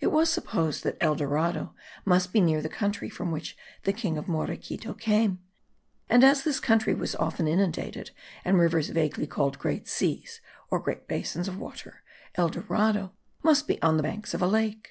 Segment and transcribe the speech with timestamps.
[0.00, 1.74] It was supposed that El Dorado
[2.06, 5.40] must be near the country from which the king of Morequito came;
[6.08, 8.12] and as this country was often inundated,
[8.46, 12.02] and rivers vaguely called great seas, or great basins of water,
[12.34, 13.12] El Dorado
[13.42, 14.88] must be on the banks of a lake.